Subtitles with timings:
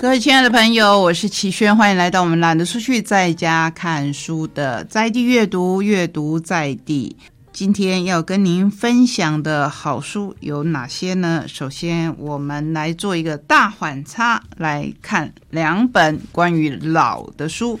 [0.00, 7.14] 各位亲爱的朋友，我是齐轩，欢迎来到我们懒得出去在家看书的在地阅读，阅读在地。
[7.52, 11.44] 今天要跟您分享的好书有哪些呢？
[11.46, 17.78] 首先，我们来做一个大反差，来看两本关于老的书。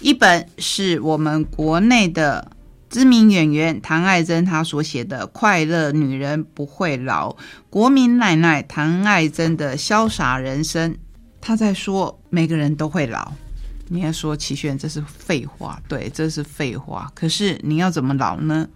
[0.00, 2.52] 一本是我们国内的
[2.88, 7.32] 知名演员唐爱珍她所写的《快乐女人不会老》，
[7.68, 10.96] 国民奶奶唐爱珍的潇洒人生。
[11.46, 13.30] 他在说每个人都会老，
[13.86, 17.08] 你要说齐炫这是废话，对，这是废话。
[17.14, 18.68] 可是你要怎么老呢？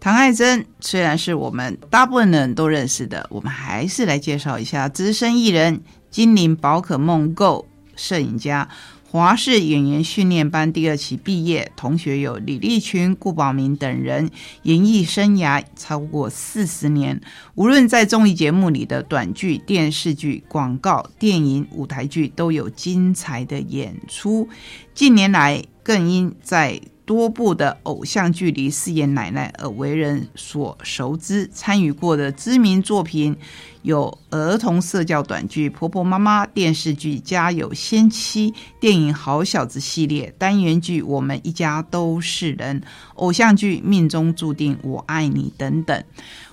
[0.00, 8.68] 唐爱珍虽然是我们大部分人都认识的，我们还是来介绍一下资深艺人精灵宝可梦 Go 摄影家。
[9.12, 14.30] 华视演员训练班第二期毕业，同学有李立群、顾宝明等人，
[14.62, 17.20] 演艺生涯超过四十年。
[17.56, 24.48] 无论在综艺节目里的短剧、电视剧、广告、电影、舞台剧，都有精彩的演出。
[24.94, 31.44] 近年来，更因在多部的偶像剧里饰演奶奶而为人所熟知。
[31.52, 33.36] 参与过的知名作品。
[33.82, 42.80] 有儿童社交短剧《婆婆妈妈》，电视剧《家有仙妻》，电影《好小子》系列，单元剧《我们一家都是人》，
[43.14, 46.04] 偶像剧《命中注定我爱你》等等。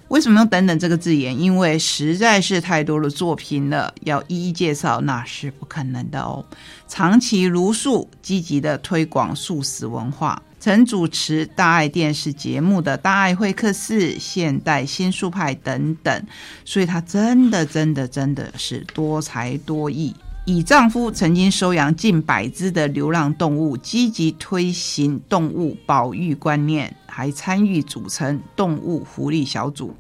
[0.08, 1.38] 为什么用“等等”这个字眼？
[1.38, 6.46] 因为实在是太多的作品了，要一一介绍那是不可能的哦。
[6.88, 10.42] 长期如数，积极的推广素食文化。
[10.60, 16.24] 曾主持大爱电视节目的大爱会客室、现代新书派等等，
[16.66, 20.14] 所以她真的、真的、真的是多才多艺。
[20.46, 29.96] 以丈夫曾经收养近百只的流浪动物，积极推行动物保育观念，还参与组成动物福利小组。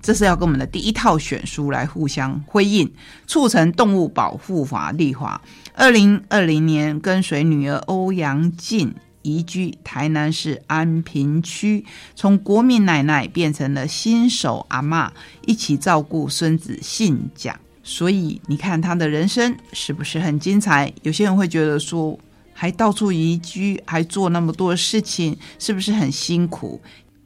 [0.00, 2.92] 这是要跟我们的第一套选书来互相辉映，
[3.26, 5.40] 促成动物保护法立法。
[5.74, 8.92] 二零二零年，跟随女儿欧阳靖。
[9.22, 15.12] 移居台南市安平区，从国民奶奶变成了新手阿妈，
[15.46, 17.58] 一起照顾孙子姓蒋。
[17.84, 20.92] 所以你看他的人生是不是很精彩？
[21.02, 22.18] 有些人会觉得说，
[22.52, 26.80] 还到处移居，还做那么多事情，是不是很辛苦？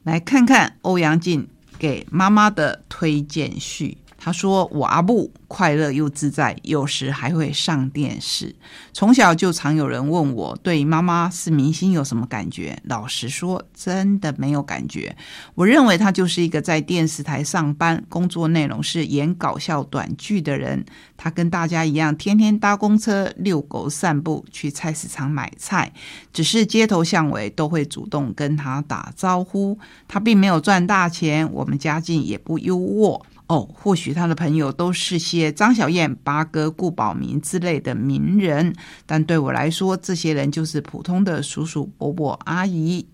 [0.04, 1.47] 来看看欧阳靖
[1.78, 3.98] 给妈妈的推荐序。
[4.26, 8.53] 他说：“我阿布快乐又自在，有时还会上电视。
[8.92, 12.76] 从小就常有人问我，对妈妈是明星有什么感觉？
[12.86, 15.16] 老实说，真的没有感觉。
[15.54, 20.84] 我认为他就是一个在电视台上班，工作内容是演搞笑短剧的人。
[21.16, 25.92] 他跟大家一样，天天搭公车、遛狗、散步、去菜市场买菜，
[26.32, 29.78] 只是街头巷尾都会主动跟他打招呼。
[30.09, 38.75] 他并没有赚大钱，我们家境也不优渥。”哦，或许他的朋友都是些张小燕、八哥、顾宝明之类的名人，
[39.07, 43.07] 但对我来说，这些人就是普通的叔叔、伯伯、阿姨，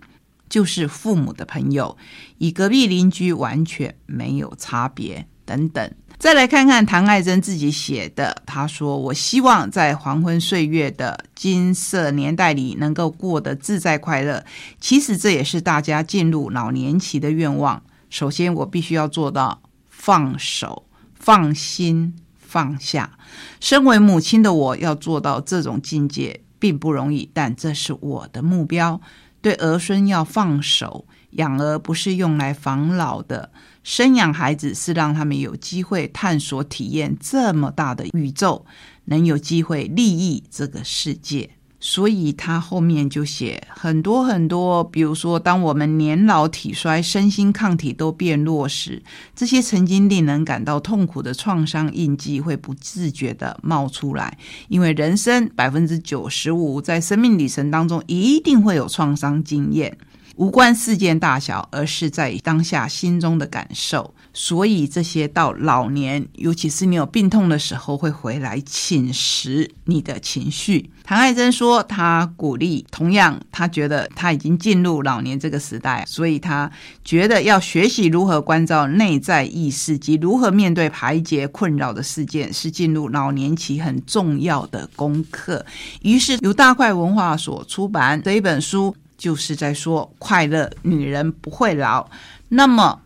[0.48, 1.96] 就是父母的朋友，
[2.38, 5.26] 与隔壁邻居完全没有差别。
[5.44, 14.42] 等等，再来看看唐爱珍自己写的，他说：“我希望在黄昏岁月的金色年代里，能够过得自在快乐。
[14.80, 17.82] 其实这也是大家进入老年期的愿望。
[18.08, 19.60] 首先，我必须要做到。”
[20.04, 23.16] 放手、放心、放下。
[23.60, 29.00] 身为母亲的我，要做到这种境界并不容易，但这是我的目标。
[29.40, 33.52] 对儿孙要放手，养儿不是用来防老的，
[33.84, 38.66] 生养孩子是让他们有机会探索、体验这么大的宇宙，
[39.04, 41.50] 能有机会利益这个世界。
[41.84, 49.02] 所以他后面就写很多很多，比如说，当我们年老体衰、身心抗体都变弱时，
[49.34, 54.38] 这些曾经令人感到痛苦的创伤印记会不自觉的冒出来。
[54.68, 59.98] 因为人生百分之九十五在生命旅程当中一定会有创伤经验。
[60.36, 64.14] 无关事件大小，而是在当下心中的感受。
[64.34, 70.90] 所以这些到老年，尤其是你有病痛的时候，会回来侵蚀你的情绪。
[71.04, 76.70] 唐爱珍说，他鼓励，同样，他觉得他已经进入老年这个时代，所以他
[77.04, 85.66] 觉得要学习如何关照内在意识及如何面对排解困扰的事件，是进入老年期很重要的功课。
[86.00, 88.96] 于是由大块文化所出版这一本书。
[89.22, 92.10] 就是在说快乐，女人不会老。
[92.48, 93.02] 那么，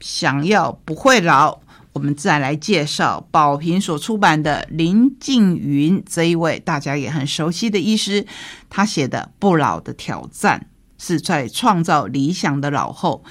[0.00, 1.60] 想要不会老，
[1.92, 8.26] 我们再来介绍宝瓶所出版的林静云这一位大家也很熟悉的医师，
[8.68, 10.66] 他写的《不老的挑战》
[11.06, 13.22] 是在创造理想的老后。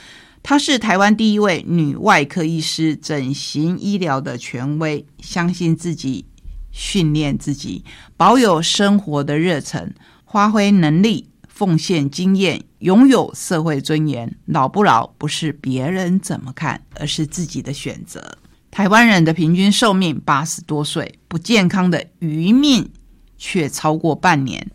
[0.42, 6.26] 她是台湾第一位女外科医师，整形医疗的权威，相信自己。
[6.72, 7.84] 训练自己，
[8.16, 9.94] 保有生活的热忱，
[10.26, 11.29] 发挥能力，
[11.60, 14.34] 奉献经验，拥有社会尊严。
[14.46, 18.38] 老不老不是别人怎么看，而是自己的选择。
[18.72, 22.90] 台湾人的平均寿命八十多岁，不健康的余命
[23.38, 24.66] 却超过半年。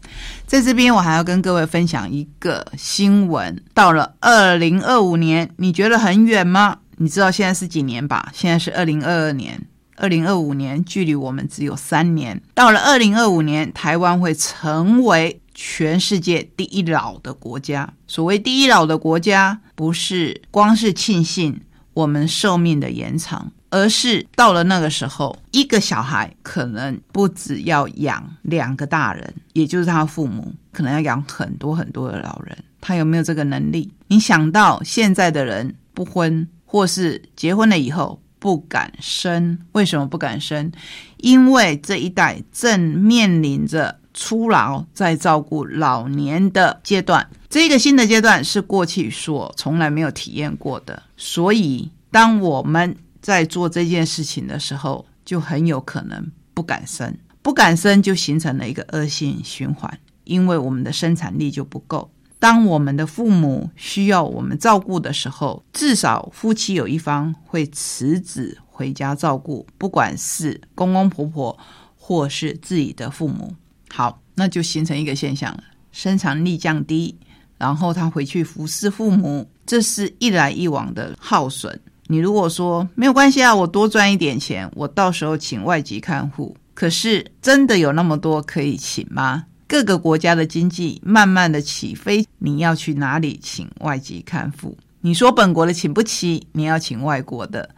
[0.47, 3.65] 在这边，我还要跟各位分享一个新闻。
[3.73, 6.81] 到了二零二五年，你觉得很远吗？
[6.99, 8.31] 你知道现在是几年吧？
[8.35, 9.67] 现在是二零二二年。
[9.97, 12.43] 二零二五年距离我们只有三年。
[12.53, 17.91] 到了二零二五年，台湾会成为全世界第一老的国家。
[18.07, 21.61] 所谓第一老的国家，不是光是庆幸
[21.95, 23.51] 我们寿命的延长。
[23.71, 32.57] 而是到了那个时候，一个小孩可能不只要养两个大人，也就是他父母，可能要养很多很多的老人。
[32.81, 33.91] 他有没有这个能力？
[34.07, 40.71] 你想到现在的人不婚，或是结婚了以后不敢生，为什么不敢生？
[41.17, 47.29] 因为这一代正面临着初老，在照顾老年的阶段。
[47.51, 62.11] 这个新的阶段是过去所从来没有体验过的，所以当我们在做这件事情的时候，就很有可能不敢生，不敢生就形成了一个恶性循环，因为我们的生产力就不够。
[62.39, 71.59] 当我们的父母需要我们照顾的时候，至少夫妻有一方会辞职回家照顾，不管是公公婆婆
[71.97, 73.55] 或是自己的父母。
[73.97, 75.63] 好，那就形成一个现象了，
[75.93, 77.17] 生产力降低，
[77.57, 81.81] 然后他回去服侍父母，这是一来一往的耗损。
[82.09, 86.57] 你如果说没有关系啊，我多赚一点钱，我到时候请外籍看护。
[86.75, 89.45] 可是真的有那么多可以请吗？
[89.69, 94.77] 各个国家的经济慢慢的起飞，你要去哪里请外籍看护？
[95.03, 97.71] 你说本国的请不起，你要请外国的，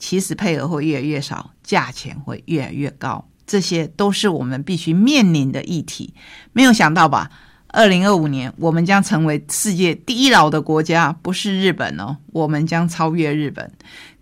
[0.00, 6.14] 其实配额会越来越少，价钱会越来越高，这些都是我们必须面临的议题。
[6.52, 7.28] 没有想到吧？
[7.72, 13.68] 二零二五年，我们将成为世界第一老的国家，不是日本哦，我们将超越日本。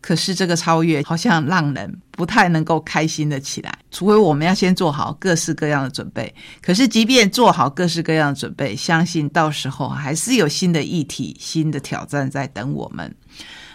[0.01, 6.35] 可是这个超越好像让人不太能够开心的起来，除非我们要先做好各式各样的准备。
[6.63, 13.15] 可是即便做好各式各样的准备，相信到时候还是有新的议题、新的挑战在等我们。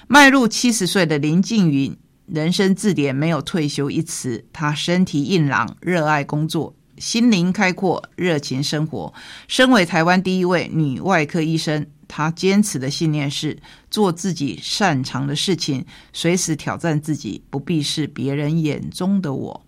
[0.08, 6.74] 迈入七十岁的林静云，人生字典没有退休一词，他身体硬朗，热爱工作。
[6.98, 9.14] 心灵开阔，热情生活。
[9.48, 13.58] 身为台湾第一位女外科医生，她坚持的信念是
[13.90, 19.66] 做自己擅长的事情，随时挑战自己，不必是别人眼中的我。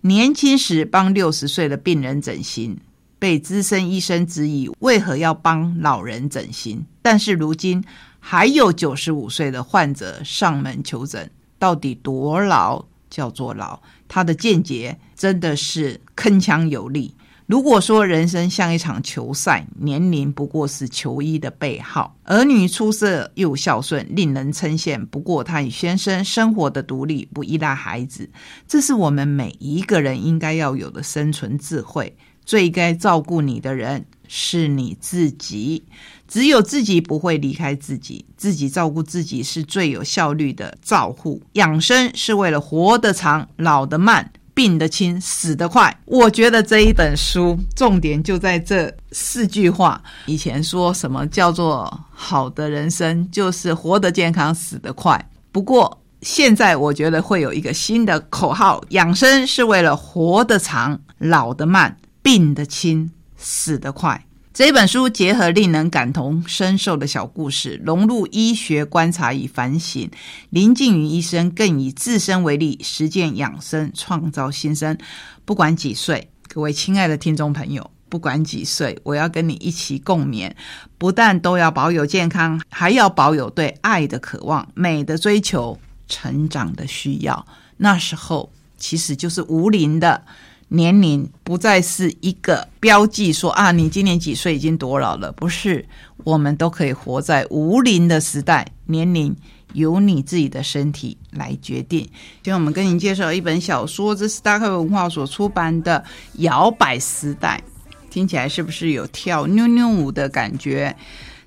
[0.00, 2.78] 年轻时帮六十岁的病人整形，
[3.18, 7.84] 被资深医生质疑为何要帮老人整形，但是如今
[8.18, 12.84] 还有九十五岁的患者上门求诊，到底多老？
[13.10, 17.12] 叫做老，他的见解真的是铿锵有力。
[17.46, 25.04] 如果说人生像一场球赛，年龄不过是球衣的背号；儿女出色又孝顺，令人称羡。
[25.06, 28.30] 不过他与先生生活的独立，不依赖孩子，
[28.68, 32.16] 这是我们每一个人应该要有的生存智慧。
[32.44, 35.82] 最该照顾你的人是你自己。
[36.28, 41.42] 只有自己不会离开自己，自己照顾自己是最有效率的照护。
[41.54, 46.00] 养生是为了活得长、老得慢、病得轻、死得快。
[46.04, 50.00] 我觉得这一本书重点就在这四句话。
[50.26, 55.28] 以前说什么叫做好的人生，就是活得健康、死得快。
[55.50, 63.10] 不过现在我觉得会有一个新的口号：养生是为了活得长、老得慢、病得轻、
[63.40, 64.26] 死得快。
[64.52, 70.10] 这本书结合令人感同身受的小故事，融入医学观察与反省。
[70.50, 74.98] 林静云医生更以自身为例，实践养生，创造新生。
[75.44, 80.52] 不管几岁，各位亲爱的听众朋友，不管几岁，我要跟你一起共勉。
[80.98, 85.78] 不但都要保有健康，还要保有对爱的渴望、美的追求、
[86.08, 87.46] 成长的需要。
[87.76, 90.24] 那时候，其实就是无龄的。
[90.72, 95.32] 年龄不再是一个标记，说啊，你今年几岁已经多老了？
[95.32, 95.84] 不是，
[96.24, 98.66] 我们都可以活在无龄的时代。
[98.86, 99.36] 年龄
[99.72, 102.00] 由你自己的身体来决定。
[102.00, 106.04] 今天我们跟您介绍一本小说，这是大开文化所出版的
[106.42, 107.60] 《摇摆时代》，
[108.08, 110.96] 听起来是不是有跳妞妞舞的感觉？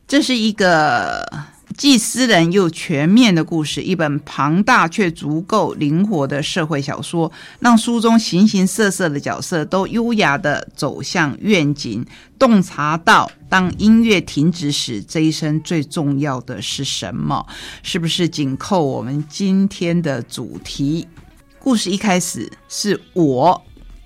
[0.06, 1.53] 这是一个。
[1.78, 12.06] 既私人又全面的故事，一本庞大却足够灵活的社会小说，让书中形形色色的角色都优雅的走向愿景，
[12.38, 17.46] 洞察到当音乐停止时，这一生最重要的是什么？
[17.82, 21.08] 是不是紧扣我们今天的主题？
[21.60, 23.62] 故事一开始是我。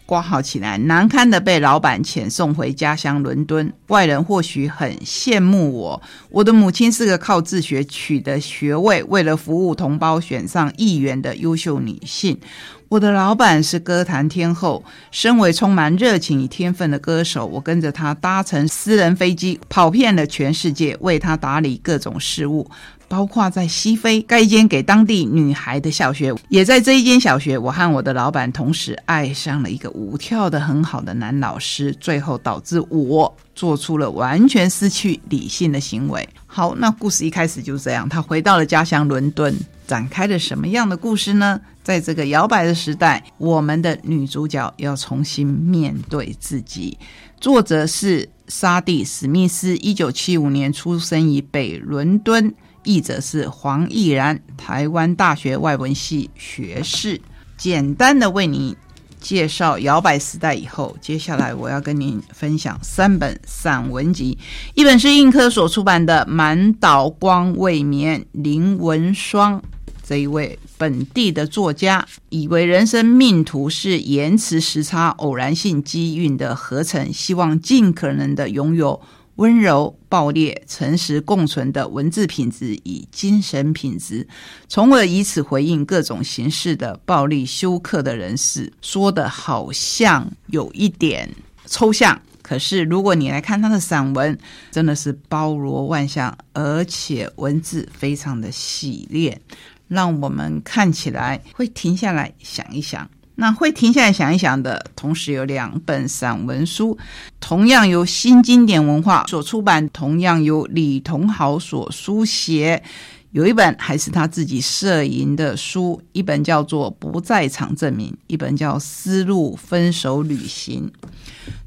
[0.08, 3.72] 挂号起来，难堪的被老板遣送回家乡伦敦。
[3.88, 6.02] 外人或许很羡慕我。
[6.30, 12.40] 我的母亲是个靠自学取得学位，为了服务同胞选上议员的优秀女性。
[12.88, 22.72] 我的老板是歌坛天后，身为充满热情与天分的歌手，我跟着他搭乘私人飞机，跑遍了全世界，为他打理各种事务。
[23.08, 36.28] 包括在西非盖一间给当地女孩的小学，也在这一间小学，我和我的老板同时爱上了一个舞跳的很好的男老师，最后导致我做出了完全失去理性的行为。
[36.46, 39.56] 好，那故事一开始就是这样，他回到了家乡伦敦，
[39.88, 41.60] 展开了什么样的故事呢？
[41.84, 46.98] 在这个摇摆的时代，我们的女主角要重新面对自己。
[47.40, 52.54] 作者是沙蒂·史密斯，一九七五年出生于北伦敦。
[52.88, 57.20] 译者是黄毅然，台湾大学外文系学士。
[57.58, 58.78] 简单的为你
[59.20, 64.38] 介绍摇摆时代以后，接下来我要跟您分享三本散文集。
[64.74, 69.62] 一本是印科所出版的《满岛光未眠》，林文双
[70.02, 79.02] 这一位本地的作家，以为人生命途是延迟时差、偶然性机运的合成，希望尽可能的拥有。
[79.38, 84.28] 温柔、暴烈、诚实共存的文字品质与精神品质，
[84.68, 91.30] 从而以此回应各种形式的暴力休克的人士，说的好像有一点
[91.66, 92.20] 抽象。
[92.42, 94.38] 可是如果你来看他的散文，
[94.72, 99.40] 真的是包罗万象，而且文字非常的洗练，
[99.88, 103.08] 让我们看起来会停下来想一想。
[103.40, 106.98] 那会停下来想一想的同时，有两本散文书，
[107.40, 112.84] 同样由新经典文化所出版，同样由李同豪所书写。
[113.32, 120.92] 有一本还是他自己摄影的书，一本叫做《不在场证明》，一本叫《丝路分手旅行》。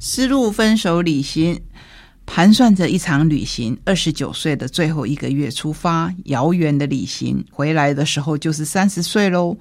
[0.00, 1.60] 丝路分手旅行。
[2.32, 9.58] 盘算着一场旅行，二十九岁的最后一个月出发，遥远的旅行，回来的时候就是三十岁喽。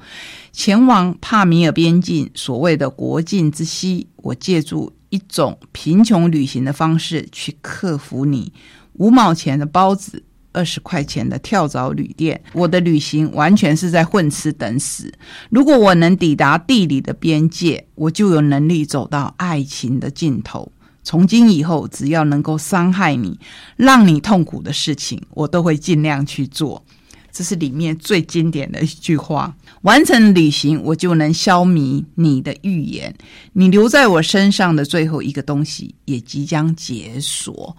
[0.51, 8.53] 前往帕米尔边境，所谓的国境之西，我借助一种贫穷旅行的方式去克服你
[8.93, 12.39] 五毛钱的包子，二十块钱的跳蚤旅店。
[12.53, 15.11] 我的旅行完全是在混吃等死。
[15.49, 20.71] 如果我能抵达地理的边界，我就有能力走到爱情的尽头。
[21.09, 23.39] 从今以后，只要能够伤害你、
[23.75, 26.85] 让你痛苦的事情，我都会尽量去做。
[27.31, 29.51] 这是里面最经典的一句话。
[29.81, 33.11] 完成旅行，我就能消弭你的预言。
[33.53, 37.75] 你留在我身上的最后一个东西，也即将解锁。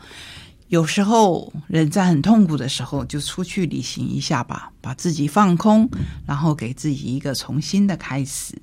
[0.67, 5.89] 有时候，人在很痛苦的时候，就出去旅行一下吧，把自己放空，
[6.27, 8.61] 然后给自己一个重新的开始。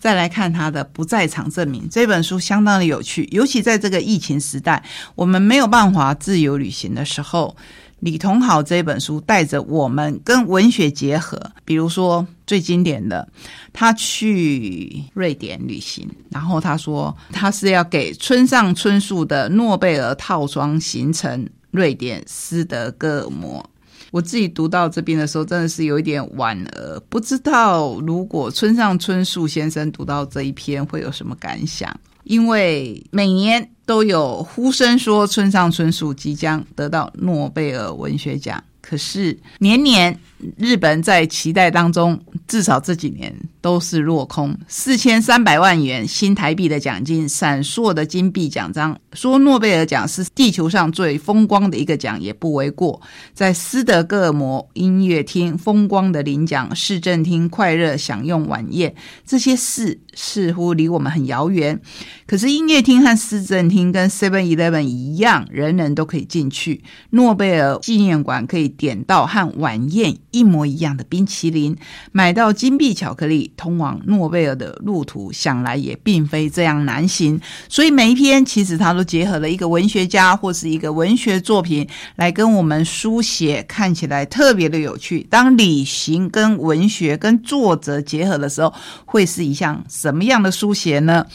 [0.00, 4.82] 再来看他的不在场证明这本书相当的有趣，尤其在这个疫情时代，
[5.14, 7.54] 我们没有办法自由旅行的时候，
[8.00, 11.38] 李同好这本书带着我们跟文学结合。
[11.66, 13.28] 比如说最经典的，
[13.74, 23.68] 他去瑞典旅行，然后他说他是要给村上春树的诺贝尔套装行程，瑞典斯德哥尔摩。
[24.10, 27.02] 我自己读到这边的时候，真的是有一点晚了。
[27.08, 31.94] 不知道如果村上春树先生读到这一篇会有什么感想？
[32.24, 40.18] 因为每年都有呼声说村上春树即将得到诺贝尔文学奖，可是年年
[40.56, 43.34] 日本在期待当中，至少这几年。
[43.62, 52.98] 都是落空，四千三百万元新台币的奖金，闪烁的金币奖章，说诺贝尔奖是地球上最风光的一个奖也不为过。
[53.34, 58.94] 在斯德哥尔摩音乐厅风光的领奖，市政厅快乐享用晚宴，
[59.26, 61.78] 这些事似乎离我们很遥远。
[62.26, 66.82] 可是音乐厅和市政厅跟 Seven Eleven 一样，人人都可以进去。
[67.10, 71.76] 诺贝尔纪念馆可以点到和晚宴一模一样的冰淇淋，
[72.12, 73.52] 买到金币巧克力。
[73.58, 77.38] 通往诺贝尔的路途，想来也并非这样难行。
[77.68, 85.26] 所以每一篇其实它都结合了一个文学家或是一个文学作品来跟我们书写，看起来特别的有趣。
[85.28, 88.72] 当旅行跟文学跟作者结合的时候，
[89.04, 91.26] 会是一项什么样的书写呢？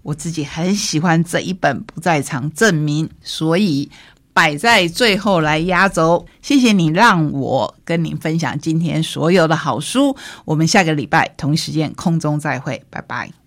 [0.00, 3.90] 我自己很喜欢这一本不在场证明，所以。
[4.34, 10.14] 摆在最后来压轴，谢谢你让我跟您分享今天所有的好书。
[10.44, 13.43] 我们下个礼拜同一时间空中再会，拜拜。